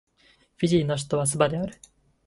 [0.57, 1.75] フィジーの首都はスバである